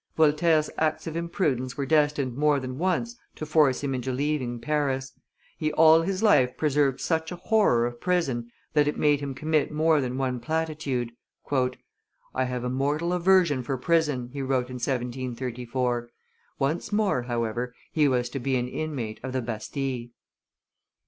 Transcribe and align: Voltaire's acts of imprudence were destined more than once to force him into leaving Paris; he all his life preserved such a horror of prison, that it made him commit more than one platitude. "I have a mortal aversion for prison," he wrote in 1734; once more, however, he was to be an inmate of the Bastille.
Voltaire's 0.17 0.71
acts 0.79 1.05
of 1.05 1.15
imprudence 1.15 1.77
were 1.77 1.85
destined 1.85 2.35
more 2.35 2.59
than 2.59 2.79
once 2.79 3.15
to 3.35 3.45
force 3.45 3.83
him 3.83 3.93
into 3.93 4.11
leaving 4.11 4.59
Paris; 4.59 5.13
he 5.59 5.71
all 5.73 6.01
his 6.01 6.23
life 6.23 6.57
preserved 6.57 6.99
such 6.99 7.31
a 7.31 7.35
horror 7.35 7.85
of 7.85 8.01
prison, 8.01 8.49
that 8.73 8.87
it 8.87 8.97
made 8.97 9.19
him 9.19 9.35
commit 9.35 9.71
more 9.71 10.01
than 10.01 10.17
one 10.17 10.39
platitude. 10.39 11.11
"I 11.53 12.45
have 12.45 12.63
a 12.63 12.69
mortal 12.71 13.13
aversion 13.13 13.61
for 13.61 13.77
prison," 13.77 14.31
he 14.33 14.41
wrote 14.41 14.69
in 14.69 14.77
1734; 14.81 16.09
once 16.57 16.91
more, 16.91 17.21
however, 17.21 17.71
he 17.91 18.07
was 18.07 18.27
to 18.29 18.39
be 18.39 18.55
an 18.55 18.67
inmate 18.67 19.19
of 19.21 19.33
the 19.33 19.41
Bastille. 19.43 20.07